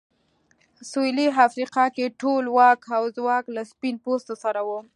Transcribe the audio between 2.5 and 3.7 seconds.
واک او ځواک له